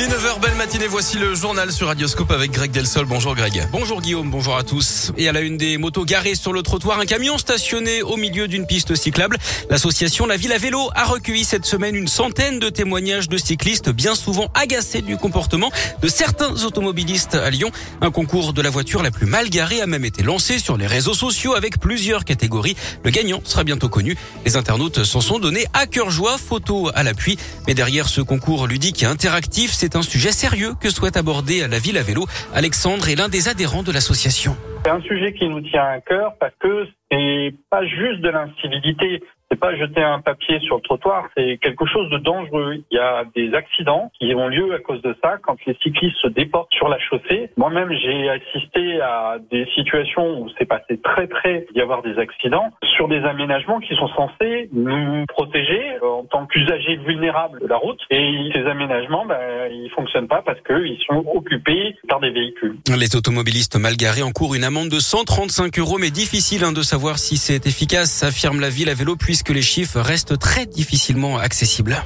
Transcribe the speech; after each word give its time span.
Il 0.00 0.04
est 0.04 0.06
9h, 0.06 0.38
belle 0.40 0.54
matinée. 0.54 0.86
Voici 0.86 1.18
le 1.18 1.34
journal 1.34 1.72
sur 1.72 1.88
Radioscope 1.88 2.30
avec 2.30 2.52
Greg 2.52 2.70
Delsol. 2.70 3.04
Bonjour 3.04 3.34
Greg. 3.34 3.66
Bonjour 3.72 4.00
Guillaume, 4.00 4.30
bonjour 4.30 4.56
à 4.56 4.62
tous. 4.62 5.10
Et 5.16 5.28
à 5.28 5.32
la 5.32 5.40
une 5.40 5.56
des 5.56 5.76
motos 5.76 6.04
garées 6.04 6.36
sur 6.36 6.52
le 6.52 6.62
trottoir, 6.62 7.00
un 7.00 7.04
camion 7.04 7.36
stationné 7.36 8.02
au 8.02 8.16
milieu 8.16 8.46
d'une 8.46 8.64
piste 8.64 8.94
cyclable. 8.94 9.38
L'association 9.70 10.26
La 10.26 10.36
Ville 10.36 10.52
à 10.52 10.58
Vélo 10.58 10.88
a 10.94 11.04
recueilli 11.04 11.42
cette 11.42 11.64
semaine 11.64 11.96
une 11.96 12.06
centaine 12.06 12.60
de 12.60 12.68
témoignages 12.68 13.28
de 13.28 13.36
cyclistes 13.36 13.90
bien 13.90 14.14
souvent 14.14 14.46
agacés 14.54 15.02
du 15.02 15.16
comportement 15.16 15.72
de 16.00 16.06
certains 16.06 16.64
automobilistes 16.64 17.34
à 17.34 17.50
Lyon. 17.50 17.72
Un 18.00 18.12
concours 18.12 18.52
de 18.52 18.62
la 18.62 18.70
voiture 18.70 19.02
la 19.02 19.10
plus 19.10 19.26
mal 19.26 19.50
garée 19.50 19.80
a 19.80 19.88
même 19.88 20.04
été 20.04 20.22
lancé 20.22 20.60
sur 20.60 20.76
les 20.76 20.86
réseaux 20.86 21.14
sociaux 21.14 21.56
avec 21.56 21.80
plusieurs 21.80 22.24
catégories. 22.24 22.76
Le 23.02 23.10
gagnant 23.10 23.40
sera 23.42 23.64
bientôt 23.64 23.88
connu. 23.88 24.16
Les 24.46 24.56
internautes 24.56 25.02
s'en 25.02 25.20
sont 25.20 25.40
donnés 25.40 25.66
à 25.72 25.88
cœur 25.88 26.10
joie, 26.10 26.38
photo 26.38 26.88
à 26.94 27.02
l'appui. 27.02 27.36
Mais 27.66 27.74
derrière 27.74 28.08
ce 28.08 28.20
concours 28.20 28.68
ludique 28.68 29.02
et 29.02 29.06
interactif, 29.06 29.72
c'est 29.72 29.87
un 29.96 30.02
sujet 30.02 30.32
sérieux 30.32 30.74
que 30.80 30.90
souhaite 30.90 31.16
aborder 31.16 31.66
la 31.68 31.78
ville 31.78 31.98
à 31.98 32.02
vélo. 32.02 32.26
Alexandre 32.54 33.08
est 33.08 33.14
l'un 33.14 33.28
des 33.28 33.48
adhérents 33.48 33.82
de 33.82 33.92
l'association. 33.92 34.56
C'est 34.84 34.90
un 34.90 35.00
sujet 35.02 35.32
qui 35.32 35.48
nous 35.48 35.60
tient 35.60 35.84
à 35.84 36.00
cœur 36.00 36.34
parce 36.40 36.54
que 36.58 36.86
c'est 37.10 37.54
pas 37.70 37.84
juste 37.86 38.20
de 38.20 38.28
l'incivilité, 38.28 39.22
c'est 39.50 39.58
pas 39.58 39.74
jeter 39.76 40.02
un 40.02 40.20
papier 40.20 40.60
sur 40.60 40.76
le 40.76 40.82
trottoir, 40.82 41.26
c'est 41.36 41.58
quelque 41.58 41.86
chose 41.86 42.10
de 42.10 42.18
dangereux. 42.18 42.82
Il 42.90 42.96
y 42.96 43.00
a 43.00 43.24
des 43.34 43.54
accidents 43.54 44.10
qui 44.18 44.34
ont 44.34 44.48
lieu 44.48 44.74
à 44.74 44.78
cause 44.78 45.00
de 45.02 45.16
ça 45.22 45.38
quand 45.42 45.56
les 45.66 45.74
cyclistes 45.82 46.16
se 46.22 46.28
déportent 46.28 46.72
sur 46.74 46.88
la 46.88 46.98
chaussée. 46.98 47.50
Moi-même, 47.56 47.90
j'ai 47.92 48.28
assisté 48.28 49.00
à 49.00 49.36
des 49.50 49.66
situations 49.74 50.40
où 50.40 50.48
c'est 50.58 50.66
passé 50.66 51.00
très 51.02 51.26
près 51.26 51.66
d'y 51.74 51.80
avoir 51.80 52.02
des 52.02 52.18
accidents 52.18 52.70
sur 52.96 53.08
des 53.08 53.20
aménagements 53.24 53.80
qui 53.80 53.94
sont 53.96 54.08
censés 54.08 54.68
nous 54.72 55.24
protéger 55.28 55.98
en 56.02 56.24
tant 56.24 56.46
qu'usagers 56.46 56.96
vulnérables 56.96 57.60
de 57.60 57.66
la 57.66 57.76
route. 57.76 58.00
Et 58.10 58.50
ces 58.52 58.66
aménagements, 58.66 59.24
ben, 59.24 59.70
ils 59.70 59.90
fonctionnent 59.90 60.28
pas 60.28 60.42
parce 60.42 60.60
qu'ils 60.60 60.98
sont 61.06 61.24
occupés 61.34 61.96
par 62.08 62.20
des 62.20 62.30
véhicules. 62.30 62.76
Les 62.94 63.16
automobilistes 63.16 63.76
mal 63.76 63.96
garés 63.96 64.22
encourent 64.22 64.54
une 64.54 64.64
amende 64.68 64.90
de 64.90 65.00
135 65.00 65.78
euros, 65.78 65.96
mais 65.96 66.10
difficile 66.10 66.62
hein, 66.62 66.72
de 66.72 66.82
savoir 66.82 67.18
si 67.18 67.38
c'est 67.38 67.66
efficace, 67.66 68.22
affirme 68.22 68.60
la 68.60 68.68
ville 68.68 68.90
à 68.90 68.94
vélo, 68.94 69.16
puisque 69.16 69.48
les 69.48 69.62
chiffres 69.62 69.98
restent 69.98 70.38
très 70.38 70.66
difficilement 70.66 71.38
accessibles. 71.38 72.04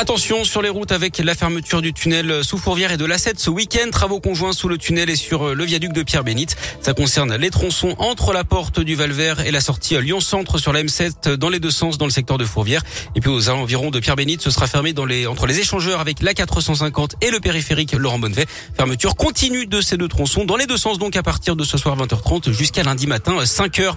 Attention 0.00 0.44
sur 0.44 0.62
les 0.62 0.70
routes 0.70 0.92
avec 0.92 1.18
la 1.18 1.34
fermeture 1.34 1.82
du 1.82 1.92
tunnel 1.92 2.42
sous 2.42 2.56
Fourvière 2.56 2.90
et 2.90 2.96
de 2.96 3.04
l'A7 3.04 3.34
ce 3.36 3.50
week-end. 3.50 3.90
Travaux 3.92 4.18
conjoints 4.18 4.54
sous 4.54 4.66
le 4.66 4.78
tunnel 4.78 5.10
et 5.10 5.14
sur 5.14 5.54
le 5.54 5.62
viaduc 5.62 5.92
de 5.92 6.02
Pierre-Bénite. 6.02 6.56
Ça 6.80 6.94
concerne 6.94 7.36
les 7.36 7.50
tronçons 7.50 7.94
entre 7.98 8.32
la 8.32 8.42
porte 8.42 8.80
du 8.80 8.94
Val-Vert 8.94 9.40
et 9.40 9.50
la 9.50 9.60
sortie 9.60 9.96
à 9.96 10.00
Lyon-Centre 10.00 10.56
sur 10.56 10.72
la 10.72 10.82
M7 10.82 11.34
dans 11.34 11.50
les 11.50 11.60
deux 11.60 11.70
sens 11.70 11.98
dans 11.98 12.06
le 12.06 12.10
secteur 12.10 12.38
de 12.38 12.46
Fourvière. 12.46 12.82
Et 13.14 13.20
puis 13.20 13.28
aux 13.28 13.50
environs 13.50 13.90
de 13.90 14.00
Pierre-Bénite, 14.00 14.40
ce 14.40 14.50
sera 14.50 14.66
fermé 14.66 14.94
dans 14.94 15.04
les, 15.04 15.26
entre 15.26 15.46
les 15.46 15.60
échangeurs 15.60 16.00
avec 16.00 16.22
la 16.22 16.32
450 16.32 17.16
et 17.20 17.30
le 17.30 17.38
périphérique 17.38 17.92
Laurent 17.92 18.18
Bonnevet. 18.18 18.46
Fermeture 18.74 19.16
continue 19.16 19.66
de 19.66 19.82
ces 19.82 19.98
deux 19.98 20.08
tronçons 20.08 20.46
dans 20.46 20.56
les 20.56 20.64
deux 20.64 20.78
sens 20.78 20.98
donc 20.98 21.14
à 21.14 21.22
partir 21.22 21.56
de 21.56 21.64
ce 21.64 21.76
soir 21.76 21.98
20h30 21.98 22.52
jusqu'à 22.52 22.84
lundi 22.84 23.06
matin 23.06 23.36
5h. 23.42 23.92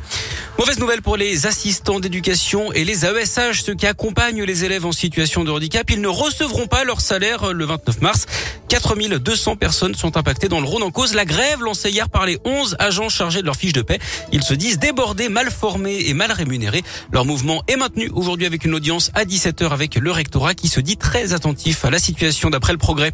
Mauvaise 0.59 0.79
nouvelle 0.79 1.01
pour 1.01 1.15
les 1.15 1.45
assistants 1.45 2.01
d'éducation 2.01 2.73
et 2.73 2.83
les 2.83 3.05
AESH, 3.05 3.63
ceux 3.63 3.73
qui 3.73 3.87
accompagnent 3.87 4.43
les 4.43 4.65
élèves 4.65 4.85
en 4.85 4.91
situation 4.91 5.45
de 5.45 5.51
handicap. 5.51 5.92
Ils 5.93 6.01
ne 6.01 6.07
recevront 6.07 6.65
pas 6.65 6.83
leur 6.85 7.01
salaire 7.01 7.53
le 7.53 7.65
29 7.65 8.01
mars. 8.01 8.25
4200 8.67 9.57
personnes 9.57 9.93
sont 9.93 10.17
impactées 10.17 10.47
dans 10.47 10.59
le 10.59 10.65
Rhône 10.65 10.81
en 10.81 10.89
cause. 10.89 11.13
La 11.13 11.23
grève 11.23 11.61
lancée 11.61 11.91
hier 11.91 12.09
par 12.09 12.25
les 12.25 12.39
11 12.43 12.77
agents 12.79 13.09
chargés 13.09 13.41
de 13.41 13.45
leur 13.45 13.55
fiche 13.55 13.73
de 13.73 13.83
paix. 13.83 13.99
Ils 14.31 14.41
se 14.41 14.55
disent 14.55 14.79
débordés, 14.79 15.29
mal 15.29 15.51
formés 15.51 15.99
et 16.07 16.15
mal 16.15 16.31
rémunérés. 16.31 16.81
Leur 17.11 17.25
mouvement 17.25 17.61
est 17.67 17.75
maintenu 17.75 18.09
aujourd'hui 18.15 18.47
avec 18.47 18.65
une 18.65 18.73
audience 18.73 19.11
à 19.13 19.25
17h 19.25 19.69
avec 19.69 19.93
le 19.93 20.11
rectorat 20.11 20.55
qui 20.55 20.67
se 20.67 20.79
dit 20.79 20.97
très 20.97 21.33
attentif 21.33 21.85
à 21.85 21.91
la 21.91 21.99
situation 21.99 22.49
d'après 22.49 22.71
le 22.71 22.79
progrès. 22.79 23.11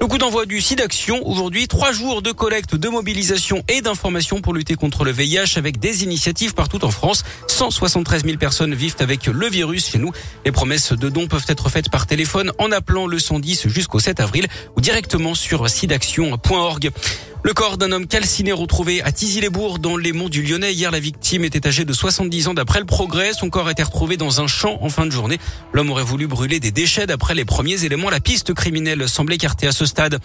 Le 0.00 0.06
coup 0.06 0.16
d'envoi 0.16 0.46
du 0.46 0.62
SIDAction 0.62 1.26
aujourd'hui, 1.28 1.68
trois 1.68 1.92
jours 1.92 2.22
de 2.22 2.32
collecte, 2.32 2.74
de 2.74 2.88
mobilisation 2.88 3.62
et 3.68 3.82
d'information 3.82 4.40
pour 4.40 4.54
lutter 4.54 4.74
contre 4.74 5.04
le 5.04 5.10
VIH 5.10 5.56
avec 5.58 5.78
des 5.78 6.04
initiatives 6.04 6.54
partout 6.54 6.84
en 6.86 6.90
France. 6.90 7.22
173 7.48 8.24
000 8.24 8.38
personnes 8.38 8.74
vivent 8.74 8.96
avec 9.00 9.26
le 9.26 9.46
virus 9.48 9.90
chez 9.90 9.98
nous. 9.98 10.10
Les 10.46 10.52
promesses 10.52 10.92
de 10.92 11.08
dons 11.10 11.26
peuvent 11.26 11.44
être 11.48 11.68
faites 11.68 11.90
par 11.90 12.06
téléphone 12.06 12.19
en 12.58 12.72
appelant 12.72 13.06
le 13.06 13.18
110 13.18 13.68
jusqu'au 13.68 13.98
7 13.98 14.20
avril 14.20 14.46
ou 14.76 14.80
directement 14.80 15.34
sur 15.34 15.68
sidaction.org. 15.68 16.90
Le 17.42 17.54
corps 17.54 17.78
d'un 17.78 17.90
homme 17.90 18.06
calciné 18.06 18.52
retrouvé 18.52 19.00
à 19.02 19.12
Tizy-les-Bourgs 19.12 19.78
dans 19.78 19.96
les 19.96 20.12
monts 20.12 20.28
du 20.28 20.42
Lyonnais. 20.42 20.74
Hier, 20.74 20.90
la 20.90 21.00
victime 21.00 21.42
était 21.42 21.66
âgée 21.66 21.86
de 21.86 21.92
70 21.94 22.48
ans 22.48 22.54
d'après 22.54 22.80
le 22.80 22.84
progrès. 22.84 23.32
Son 23.32 23.48
corps 23.48 23.68
a 23.68 23.70
été 23.70 23.82
retrouvé 23.82 24.18
dans 24.18 24.42
un 24.42 24.46
champ 24.46 24.76
en 24.82 24.90
fin 24.90 25.06
de 25.06 25.10
journée. 25.10 25.38
L'homme 25.72 25.90
aurait 25.90 26.04
voulu 26.04 26.26
brûler 26.26 26.60
des 26.60 26.70
déchets 26.70 27.06
d'après 27.06 27.34
les 27.34 27.46
premiers 27.46 27.82
éléments. 27.86 28.10
La 28.10 28.20
piste 28.20 28.52
criminelle 28.52 29.08
semble 29.08 29.32
écartée 29.32 29.66
à 29.66 29.72
ce 29.72 29.86
stade. 29.86 30.18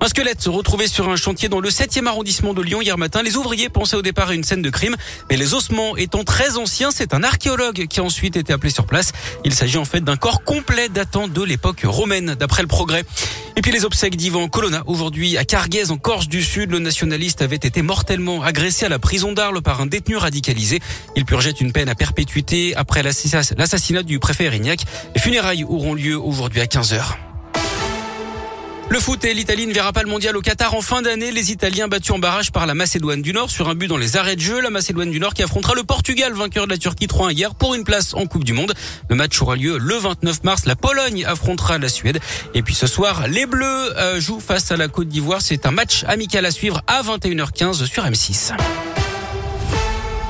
Un 0.00 0.06
squelette 0.06 0.44
retrouvé 0.44 0.86
sur 0.86 1.08
un 1.08 1.16
chantier 1.16 1.48
dans 1.48 1.58
le 1.58 1.70
7e 1.70 2.06
arrondissement 2.06 2.54
de 2.54 2.62
Lyon 2.62 2.80
hier 2.80 2.96
matin. 2.96 3.22
Les 3.24 3.36
ouvriers 3.36 3.68
pensaient 3.68 3.96
au 3.96 4.02
départ 4.02 4.28
à 4.28 4.34
une 4.34 4.44
scène 4.44 4.62
de 4.62 4.70
crime, 4.70 4.94
mais 5.28 5.36
les 5.36 5.54
ossements 5.54 5.96
étant 5.96 6.22
très 6.22 6.56
anciens, 6.56 6.92
c'est 6.92 7.14
un 7.14 7.24
archéologue 7.24 7.88
qui 7.88 7.98
a 7.98 8.04
ensuite 8.04 8.36
été 8.36 8.52
appelé 8.52 8.70
sur 8.70 8.86
place. 8.86 9.10
Il 9.44 9.54
s'agit 9.54 9.78
en 9.78 9.84
fait 9.84 10.02
d'un 10.02 10.16
corps 10.16 10.44
complet 10.44 10.88
datant 10.88 11.26
de 11.26 11.42
l'époque 11.42 11.82
romaine 11.84 12.36
d'après 12.38 12.62
le 12.62 12.68
progrès. 12.68 13.04
Et 13.56 13.62
puis 13.62 13.72
les 13.72 13.84
obsèques 13.84 14.16
d'Ivan 14.16 14.48
Colonna 14.48 14.82
aujourd'hui 14.86 15.36
à 15.36 15.44
Carguez 15.44 15.90
en 15.90 15.98
Corse 15.98 16.28
du 16.28 16.42
Sud. 16.42 16.70
Le 16.70 16.78
nationaliste 16.78 17.42
avait 17.42 17.56
été 17.56 17.82
mortellement 17.82 18.42
agressé 18.42 18.86
à 18.86 18.88
la 18.88 18.98
prison 18.98 19.32
d'Arles 19.32 19.62
par 19.62 19.80
un 19.80 19.86
détenu 19.86 20.16
radicalisé. 20.16 20.80
Il 21.16 21.24
purgeait 21.24 21.50
une 21.50 21.72
peine 21.72 21.88
à 21.88 21.94
perpétuité 21.94 22.74
après 22.76 23.02
l'assassinat 23.02 24.02
du 24.02 24.18
préfet 24.18 24.44
Erignac. 24.44 24.80
Les 25.14 25.20
funérailles 25.20 25.64
auront 25.64 25.94
lieu 25.94 26.18
aujourd'hui 26.18 26.60
à 26.60 26.66
15h. 26.66 27.29
Le 28.90 28.98
foot 28.98 29.24
et 29.24 29.34
l'Italie 29.34 29.68
ne 29.68 29.72
verra 29.72 29.92
pas 29.92 30.02
le 30.02 30.08
mondial 30.08 30.36
au 30.36 30.40
Qatar 30.40 30.74
en 30.74 30.80
fin 30.80 31.00
d'année. 31.00 31.30
Les 31.30 31.52
Italiens 31.52 31.86
battus 31.86 32.10
en 32.10 32.18
barrage 32.18 32.50
par 32.50 32.66
la 32.66 32.74
Macédoine 32.74 33.22
du 33.22 33.32
Nord 33.32 33.48
sur 33.48 33.68
un 33.68 33.76
but 33.76 33.86
dans 33.86 33.96
les 33.96 34.16
arrêts 34.16 34.34
de 34.34 34.40
jeu. 34.40 34.60
La 34.60 34.68
Macédoine 34.70 35.12
du 35.12 35.20
Nord 35.20 35.32
qui 35.32 35.44
affrontera 35.44 35.74
le 35.76 35.84
Portugal, 35.84 36.32
vainqueur 36.32 36.66
de 36.66 36.72
la 36.72 36.76
Turquie 36.76 37.06
3-1 37.06 37.32
hier 37.32 37.54
pour 37.54 37.76
une 37.76 37.84
place 37.84 38.14
en 38.14 38.26
Coupe 38.26 38.42
du 38.42 38.52
Monde. 38.52 38.74
Le 39.08 39.14
match 39.14 39.40
aura 39.40 39.54
lieu 39.54 39.78
le 39.78 39.94
29 39.94 40.42
mars. 40.42 40.66
La 40.66 40.74
Pologne 40.74 41.24
affrontera 41.24 41.78
la 41.78 41.88
Suède. 41.88 42.18
Et 42.54 42.62
puis 42.62 42.74
ce 42.74 42.88
soir, 42.88 43.28
les 43.28 43.46
Bleus 43.46 43.96
euh, 43.96 44.20
jouent 44.20 44.40
face 44.40 44.72
à 44.72 44.76
la 44.76 44.88
Côte 44.88 45.06
d'Ivoire. 45.06 45.40
C'est 45.40 45.66
un 45.66 45.70
match 45.70 46.02
amical 46.08 46.44
à 46.44 46.50
suivre 46.50 46.82
à 46.88 47.00
21h15 47.02 47.86
sur 47.86 48.04
M6. 48.04 48.54